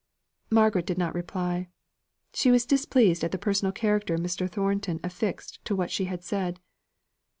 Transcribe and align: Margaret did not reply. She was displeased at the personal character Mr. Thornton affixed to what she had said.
Margaret 0.49 0.87
did 0.87 0.97
not 0.97 1.13
reply. 1.13 1.67
She 2.33 2.49
was 2.49 2.65
displeased 2.65 3.23
at 3.23 3.31
the 3.31 3.37
personal 3.37 3.71
character 3.71 4.17
Mr. 4.17 4.49
Thornton 4.49 4.99
affixed 5.03 5.63
to 5.65 5.75
what 5.75 5.91
she 5.91 6.05
had 6.05 6.23
said. 6.23 6.59